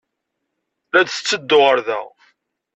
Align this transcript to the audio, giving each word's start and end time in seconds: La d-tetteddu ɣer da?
La 0.91 1.01
d-tetteddu 1.01 1.57
ɣer 1.61 1.77
da? 1.87 2.01